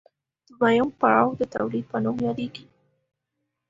[0.59, 2.65] دویم پړاو د تولید په نوم یادېږي